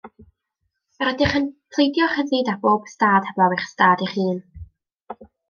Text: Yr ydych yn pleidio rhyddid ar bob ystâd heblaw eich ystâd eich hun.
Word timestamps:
Yr 1.03 1.11
ydych 1.11 1.35
yn 1.39 1.45
pleidio 1.75 2.07
rhyddid 2.13 2.49
ar 2.55 2.57
bob 2.65 2.89
ystâd 2.89 3.29
heblaw 3.29 3.55
eich 3.59 3.69
ystâd 3.69 4.03
eich 4.07 4.19
hun. 4.23 4.43